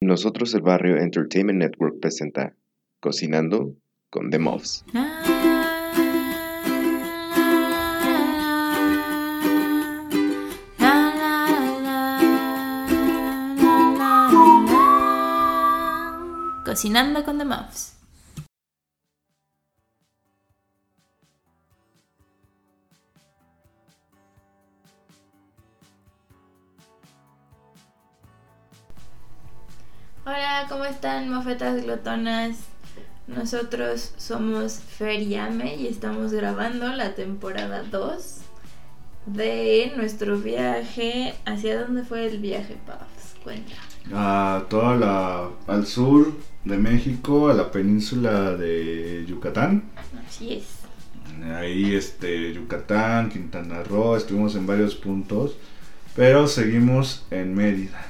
[0.00, 2.54] Nosotros el Barrio Entertainment Network presenta
[3.00, 3.74] Cocinando
[4.10, 4.84] con The Muffs.
[16.64, 17.97] Cocinando con The Muffs.
[30.28, 32.58] Hola, ¿cómo están, mofetas glotonas?
[33.26, 38.40] Nosotros somos Feriame y estamos grabando la temporada 2
[39.24, 41.34] de nuestro viaje.
[41.46, 43.36] ¿Hacia dónde fue el viaje, Pafs?
[43.42, 43.72] Cuenta.
[44.12, 45.48] A toda la.
[45.66, 49.84] al sur de México, a la península de Yucatán.
[50.28, 50.66] Así es.
[51.54, 55.56] Ahí, este, Yucatán, Quintana Roo, estuvimos en varios puntos,
[56.14, 58.07] pero seguimos en Mérida.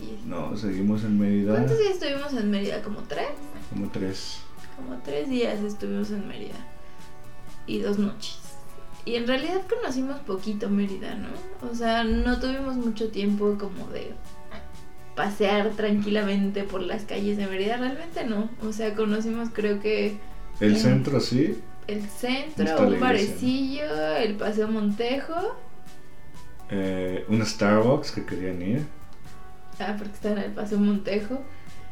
[0.00, 0.24] Así es.
[0.26, 1.52] No, seguimos en Mérida.
[1.54, 2.82] ¿Cuántos días estuvimos en Mérida?
[2.82, 3.28] ¿Como tres?
[3.70, 4.38] Como tres.
[4.76, 6.56] Como tres días estuvimos en Mérida.
[7.66, 8.38] Y dos noches.
[9.04, 11.28] Y en realidad conocimos poquito Mérida, ¿no?
[11.70, 14.12] O sea, no tuvimos mucho tiempo como de
[15.16, 17.76] pasear tranquilamente por las calles de Mérida.
[17.76, 18.50] Realmente no.
[18.66, 20.16] O sea, conocimos creo que
[20.60, 25.56] El En- centro sí, el centro, un barecillo, el Paseo Montejo.
[26.70, 28.86] eh, un Starbucks que querían ir
[29.80, 31.42] Ah, porque está en el Paseo Montejo.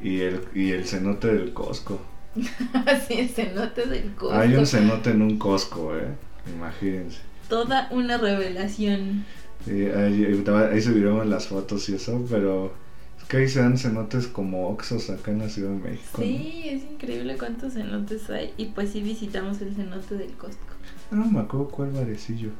[0.00, 2.00] y el, y el cenote del Costco.
[2.86, 4.34] Así el cenote del Costco.
[4.38, 6.08] Hay un cenote en un Costco, eh.
[6.54, 7.18] Imagínense.
[7.48, 9.24] Toda una revelación.
[9.64, 10.24] Sí, ahí,
[10.72, 12.72] ahí- subiremos las fotos y eso, pero
[13.18, 16.18] es que ahí se dan cenotes como Oxos acá en la Ciudad de México.
[16.18, 16.24] ¿no?
[16.24, 18.54] Sí, es increíble cuántos cenotes hay.
[18.56, 20.74] Y pues sí visitamos el cenote del Costco.
[21.10, 22.50] Ah, No me acuerdo cuál barecillo.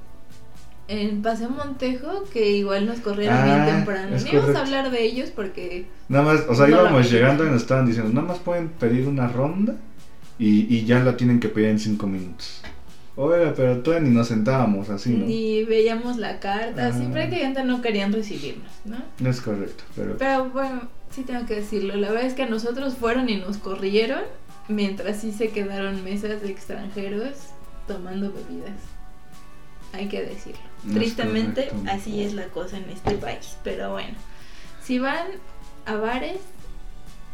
[0.90, 4.16] En Paseo Montejo, que igual nos corrieron Ah, bien temprano.
[4.16, 5.86] es No íbamos a hablar de ellos porque.
[6.08, 9.06] Nada más, o sea, No íbamos llegando y nos estaban diciendo, nada más pueden pedir
[9.06, 9.76] una ronda
[10.36, 12.60] y, y ya la tienen que pedir en cinco minutos.
[13.14, 15.26] Oiga, pero todavía ni nos sentábamos así, ¿no?
[15.26, 16.90] Ni veíamos la carta.
[16.92, 17.12] Ah.
[17.12, 18.96] prácticamente no querían recibirnos, ¿no?
[19.18, 20.16] No es correcto, pero...
[20.16, 21.94] Pero bueno, sí tengo que decirlo.
[21.96, 24.22] La verdad es que a nosotros fueron y nos corrieron.
[24.68, 27.34] Mientras sí se quedaron mesas de extranjeros
[27.86, 28.72] tomando bebidas.
[29.92, 30.60] Hay que decirlo.
[30.84, 31.90] No Tristemente, correcto.
[31.90, 33.56] así es la cosa en este país.
[33.64, 34.14] Pero bueno,
[34.82, 35.26] si van
[35.86, 36.38] a bares,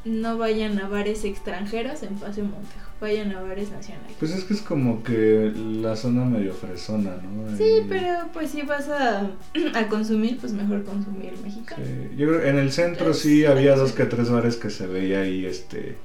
[0.04, 2.86] no vayan a bares extranjeros en Paseo Montejo.
[3.00, 4.16] Vayan a bares nacionales.
[4.18, 7.54] Pues es que es como que la zona medio fresona, ¿no?
[7.58, 9.30] Sí, pero pues si vas a,
[9.74, 11.84] a consumir, pues mejor consumir mexicano.
[11.84, 15.20] Sí, Yo creo en el centro sí había dos que tres bares que se veía
[15.20, 15.96] ahí, este,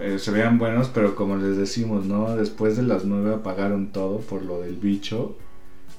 [0.00, 2.36] eh, se veían buenos, pero como les decimos, ¿no?
[2.36, 5.36] Después de las nueve apagaron todo por lo del bicho,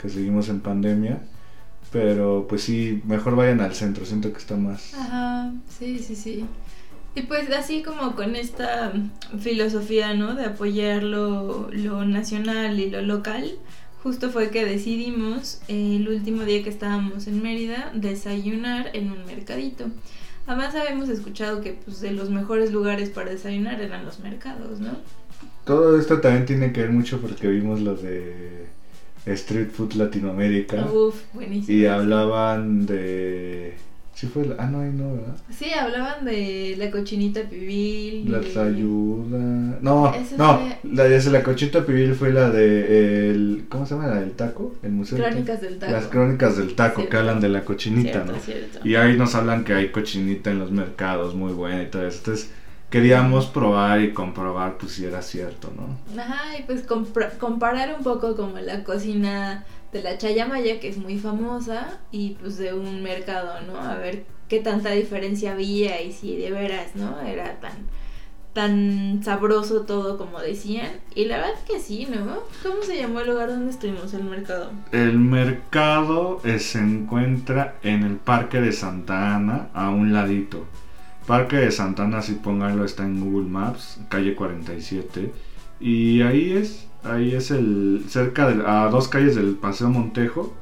[0.01, 1.22] que seguimos en pandemia,
[1.91, 4.94] pero pues sí, mejor vayan al centro, siento que está más...
[4.94, 6.45] Ajá, sí, sí, sí.
[7.16, 8.94] Y pues así como con esta
[9.40, 10.35] filosofía, ¿no?
[10.35, 13.57] De apoyar lo, lo nacional y lo local,
[14.03, 19.25] justo fue que decidimos eh, el último día que estábamos en Mérida desayunar en un
[19.25, 19.85] mercadito.
[20.48, 24.98] Además habíamos escuchado que pues de los mejores lugares para desayunar eran los mercados, ¿no?
[25.66, 28.66] Todo esto también tiene que ver mucho porque vimos lo de
[29.26, 31.78] Street Food Latinoamérica Uf, buenísimo.
[31.78, 33.76] y hablaban de...
[34.19, 34.46] Sí fue...
[34.46, 35.38] la- Ah, no, ahí no, ¿verdad?
[35.50, 38.30] Sí, hablaban de la cochinita pibil.
[38.30, 39.38] La de- ayuda.
[39.81, 44.08] No, no, fue- la de la cochita pibil fue la de el ¿cómo se llama?
[44.08, 45.18] La del taco, el museo.
[45.19, 45.91] Crónicas del taco.
[45.94, 47.12] Las crónicas del taco Cierto.
[47.12, 48.40] que hablan de la cochinita, Cierto, ¿no?
[48.40, 48.79] cierto.
[48.85, 52.18] Y ahí nos hablan que hay cochinita en los mercados muy buena y todo eso.
[52.18, 52.52] Entonces,
[52.90, 56.22] queríamos probar y comprobar pues si era cierto, ¿no?
[56.22, 56.84] Ajá, y pues
[57.40, 62.58] comparar un poco como la cocina de la Chayamaya, que es muy famosa, y pues
[62.58, 63.80] de un mercado, ¿no?
[63.80, 67.20] A ver qué tanta diferencia había y si de veras, ¿no?
[67.22, 67.88] Era tan
[68.54, 70.92] tan sabroso todo como decían.
[71.16, 72.40] Y la verdad que sí, ¿no?
[72.64, 74.72] ¿Cómo se llamó el lugar donde estuvimos, el mercado?
[74.92, 80.66] El mercado eh, se encuentra en el Parque de Santa Ana, a un ladito.
[81.28, 85.32] Parque de Santa Ana, si pónganlo, está en Google Maps, calle 47.
[85.79, 90.53] Y ahí es, ahí es el, cerca de, a dos calles del Paseo Montejo,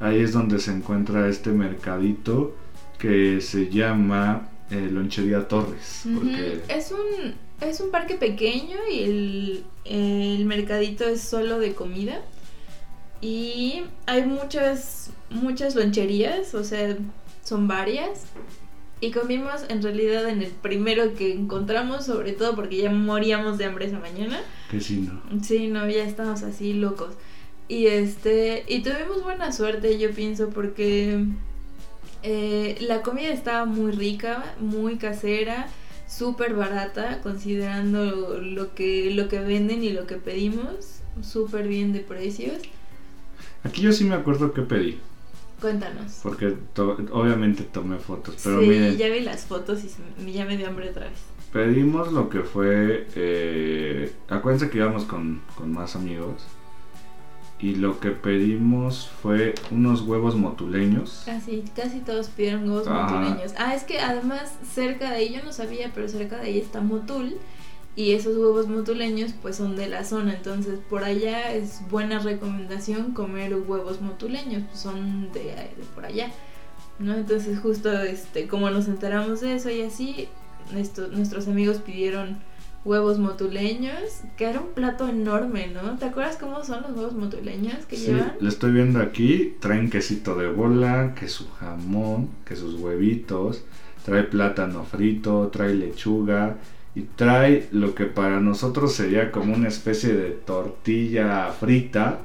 [0.00, 2.54] ahí es donde se encuentra este mercadito
[2.98, 6.02] que se llama eh, Lonchería Torres.
[6.14, 12.20] Porque Es un es un parque pequeño y el, el mercadito es solo de comida.
[13.20, 16.96] Y hay muchas muchas loncherías, o sea,
[17.42, 18.26] son varias.
[19.00, 23.66] Y comimos en realidad en el primero que encontramos, sobre todo porque ya moríamos de
[23.66, 24.40] hambre esa mañana.
[24.68, 25.22] que sí, ¿no?
[25.42, 27.14] Sí, no, ya estamos así locos.
[27.68, 31.26] Y este, y tuvimos buena suerte, yo pienso, porque
[32.22, 35.74] Eh, la comida estaba muy rica, muy casera,
[36.06, 42.00] súper barata, considerando lo que, lo que venden y lo que pedimos, súper bien de
[42.00, 42.62] precios.
[43.62, 45.00] Aquí yo sí me acuerdo que pedí.
[45.60, 46.20] Cuéntanos.
[46.22, 48.36] Porque to- obviamente tomé fotos.
[48.44, 51.18] Pero sí, miren, ya vi las fotos y ya me dio hambre otra vez.
[51.52, 53.06] pedimos lo que fue.
[53.14, 56.42] Eh, acuérdense que íbamos con, con más amigos.
[57.60, 61.22] Y lo que pedimos fue unos huevos motuleños.
[61.24, 63.06] Casi, casi todos pidieron huevos Ajá.
[63.20, 63.54] motuleños.
[63.56, 66.80] Ah, es que además cerca de ahí, yo no sabía, pero cerca de ahí está
[66.82, 67.36] Motul.
[67.96, 70.34] Y esos huevos motuleños pues son de la zona.
[70.34, 74.64] Entonces por allá es buena recomendación comer huevos motuleños.
[74.68, 76.30] Pues son de, de por allá.
[76.98, 77.14] ¿no?
[77.14, 80.28] Entonces justo este, como nos enteramos de eso y así,
[80.76, 82.38] esto- nuestros amigos pidieron
[82.84, 85.96] huevos motuleños, que era un plato enorme, ¿no?
[85.98, 88.34] ¿Te acuerdas cómo son los huevos motuleños que Sí, llevan?
[88.40, 89.54] lo estoy viendo aquí.
[89.60, 93.62] Traen quesito de bola, que su jamón, que sus huevitos.
[94.04, 96.58] Trae plátano frito, trae lechuga.
[96.94, 102.20] Y trae lo que para nosotros sería como una especie de tortilla frita.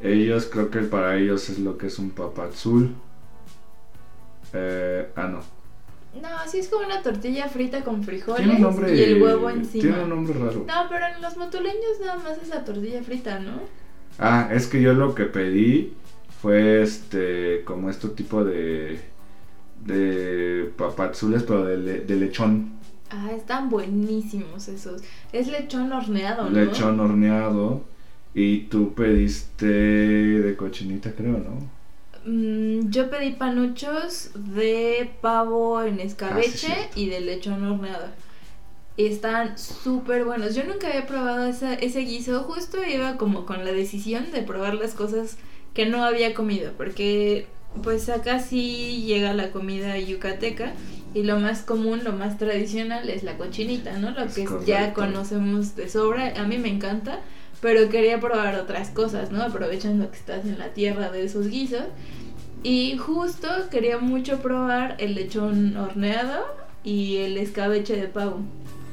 [0.00, 2.94] Ellos, creo que para ellos es lo que es un papazul.
[4.52, 5.40] Eh, ah, no.
[6.20, 8.96] No, sí es como una tortilla frita con frijoles Tiene un nombre.
[8.96, 9.82] y el huevo encima.
[9.82, 10.64] Tiene un nombre raro.
[10.66, 13.60] No, pero en los motuleños nada más es la tortilla frita, ¿no?
[14.18, 15.94] Ah, es que yo lo que pedí
[16.42, 18.98] fue este, como este tipo de,
[19.84, 22.72] de papazules, pero de, de lechón.
[23.10, 25.02] Ah, están buenísimos esos.
[25.32, 26.50] Es lechón horneado, ¿no?
[26.50, 27.82] Lechón horneado.
[28.34, 31.68] Y tú pediste de cochinita, creo, ¿no?
[32.24, 37.00] Mm, yo pedí panuchos de pavo en escabeche cierto.
[37.00, 38.06] y de lechón horneado.
[38.96, 40.54] Están súper buenos.
[40.54, 42.42] Yo nunca había probado esa- ese guiso.
[42.42, 45.38] Justo iba como con la decisión de probar las cosas
[45.74, 46.72] que no había comido.
[46.76, 47.46] Porque
[47.82, 50.74] pues acá sí llega la comida yucateca.
[51.12, 54.12] Y lo más común, lo más tradicional es la cochinita, ¿no?
[54.12, 56.34] Lo Es que ya conocemos de sobra.
[56.40, 57.20] A mí me encanta.
[57.60, 59.42] Pero quería probar otras cosas, ¿no?
[59.42, 61.84] Aprovechando que estás en la tierra de esos guisos.
[62.62, 66.44] Y justo quería mucho probar el lechón horneado
[66.84, 68.40] y el escabeche de pavo.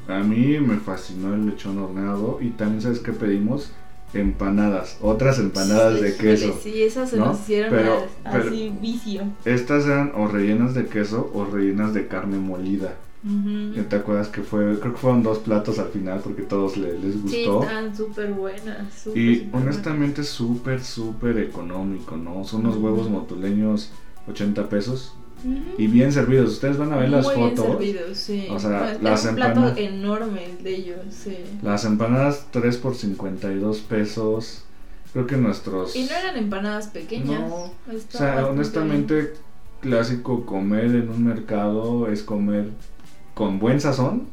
[0.08, 2.40] A mí me fascinó el lechón horneado.
[2.42, 3.72] Y también, ¿sabes qué pedimos?
[4.14, 4.98] Empanadas.
[5.02, 6.58] Otras empanadas de queso.
[6.62, 7.28] Sí, esas se ¿no?
[7.28, 9.24] nos hicieron Pero- a- pero- así vicio.
[9.46, 12.96] Estas eran o rellenas de queso o rellenas de carne molida.
[13.26, 13.82] Ujú.
[13.90, 14.80] ¿Te acuerdas que fue?
[14.80, 17.64] Creo que fueron dos platos al final porque todos le- les Sí, gustó.
[17.64, 18.94] están súper buenas.
[18.94, 22.44] súper, y honestamente súper, súper económico, ¿no?
[22.46, 23.92] Son unos huevos motuleños
[24.28, 25.14] 80 pesos
[25.78, 26.52] y bien servidos.
[26.52, 27.66] Ustedes van a ver las Muy fotos.
[27.66, 28.48] servidos, sí.
[28.50, 31.38] O sea, las un plato enorme de ellos, sí.
[31.62, 34.64] Las empanadas 3 por 52 pesos.
[35.14, 35.96] Creo que nuestros...
[35.96, 37.42] Y no eran empanadas pequeñas.
[37.42, 37.72] No, O
[38.10, 39.34] sea, honestamente,
[39.82, 42.70] clásico comer en un mercado es comer
[43.38, 44.24] con buen sazón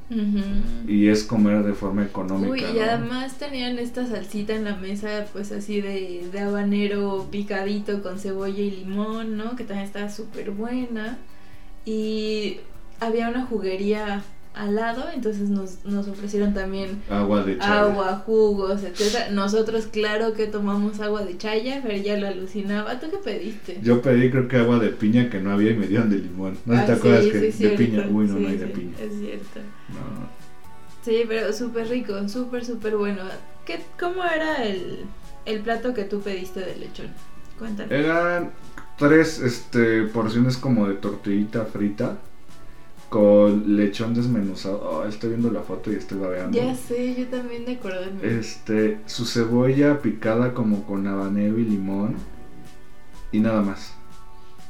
[0.89, 2.51] y es comer de forma económica.
[2.51, 2.85] Uy, y ¿no?
[2.85, 8.63] además tenían esta salsita en la mesa, pues así de, de habanero picadito con cebolla
[8.63, 9.57] y limón, ¿no?
[9.57, 11.19] Que también estaba súper buena.
[11.85, 12.61] Y
[12.99, 14.23] había una juguería
[14.55, 17.81] al lado, entonces nos, nos ofrecieron también Agua de chaya.
[17.83, 19.31] agua, jugos, etcétera.
[19.31, 23.01] Nosotros, claro que tomamos agua de chaya, pero ya lo alucinaba.
[23.01, 23.79] ¿Tú qué pediste?
[23.83, 26.59] Yo pedí creo que agua de piña que no había y me dieron de limón.
[26.65, 28.07] No si te Ah, acuerdas sí, que sí, de piña.
[28.09, 28.95] Uy, no, Sí, no hay de sí, piña.
[28.99, 29.61] Es cierto.
[29.89, 30.31] No.
[31.03, 33.23] Sí, pero súper rico, súper, súper bueno.
[33.65, 35.05] ¿Qué, ¿Cómo era el,
[35.45, 37.09] el plato que tú pediste de lechón?
[37.59, 37.95] Cuéntame.
[37.95, 38.53] Eran
[38.97, 42.19] tres este, porciones como de tortillita frita
[43.09, 44.81] con lechón desmenuzado.
[44.83, 46.57] Oh, estoy viendo la foto y estoy babeando.
[46.57, 48.21] ya sé, yo también de acordarme.
[48.39, 52.17] Este, su cebolla picada como con habanero y limón
[53.33, 53.95] y nada más.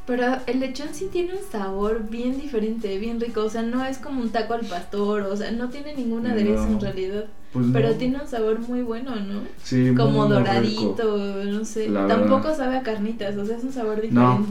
[0.06, 3.40] Pero el lechón sí tiene un sabor bien diferente, bien rico.
[3.42, 6.66] O sea, no es como un taco al pastor, o sea, no tiene ningún aderezo
[6.66, 6.72] No.
[6.72, 7.24] en realidad.
[7.54, 7.94] Pues Pero no.
[7.94, 9.40] tiene un sabor muy bueno, ¿no?
[9.62, 11.88] Sí, Como muy doradito, no sé.
[11.88, 12.56] La Tampoco verdad.
[12.58, 14.44] sabe a carnitas, o sea, es un sabor No.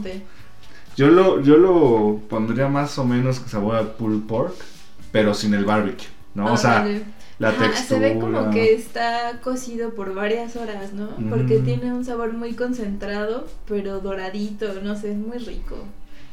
[0.96, 4.54] Yo lo, yo lo pondría más o menos que sabor a pulled pork,
[5.12, 6.52] pero sin el barbecue, ¿no?
[6.52, 6.86] o sea,
[7.38, 7.84] la Ajá, textura.
[7.88, 11.08] Se ve como que está cocido por varias horas, ¿no?
[11.30, 11.64] Porque Mm.
[11.64, 15.76] tiene un sabor muy concentrado, pero doradito, no sé, es muy rico.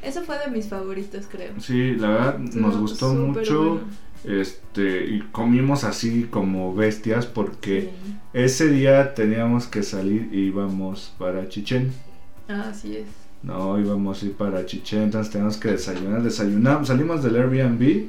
[0.03, 1.53] Eso fue de mis favoritos, creo.
[1.59, 3.59] Sí, la verdad nos gustó mucho.
[3.63, 3.81] bueno.
[4.23, 8.15] Este, y comimos así como bestias porque Sí.
[8.33, 11.91] ese día teníamos que salir y íbamos para Chichén.
[12.47, 13.07] Ah, así es.
[13.43, 16.21] No, íbamos a ir para Chichén, entonces teníamos que desayunar.
[16.21, 18.07] Desayunamos, salimos del Airbnb,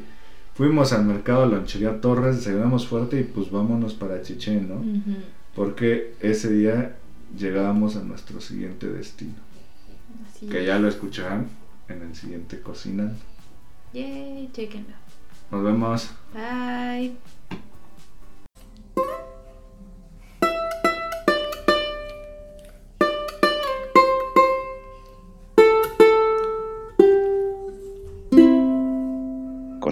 [0.55, 4.83] fuimos al mercado Lonchería Torres, desayunamos fuerte y pues vámonos para Chichén, ¿no?
[5.55, 6.97] Porque ese día
[7.39, 9.35] llegábamos a nuestro siguiente destino.
[10.31, 10.67] Así Que es.
[10.67, 11.47] ya lo escucharán
[11.89, 13.15] en el siguiente Cocinando.
[13.95, 14.95] Yay, chequenlo.
[15.51, 16.11] Nos vemos.
[16.35, 17.17] Bye.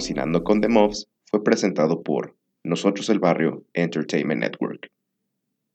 [0.01, 4.89] Cocinando con The Mobs fue presentado por Nosotros el Barrio Entertainment Network.